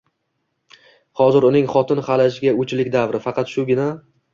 [1.21, 3.93] Hozir uning xotin-xalajga o`chlik davri, faqat shugina